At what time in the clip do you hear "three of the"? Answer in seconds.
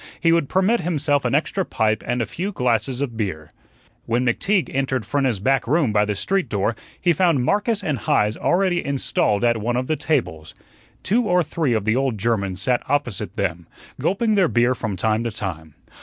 11.43-11.95